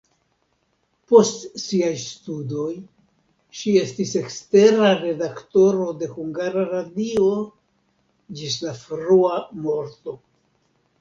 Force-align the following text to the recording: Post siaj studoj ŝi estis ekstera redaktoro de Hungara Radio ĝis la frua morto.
Post 1.11 1.43
siaj 1.63 1.91
studoj 2.03 2.71
ŝi 3.61 3.75
estis 3.83 4.15
ekstera 4.23 4.89
redaktoro 5.03 5.87
de 6.03 6.11
Hungara 6.17 6.67
Radio 6.73 7.31
ĝis 8.41 8.61
la 8.69 8.77
frua 8.85 9.39
morto. 9.65 10.21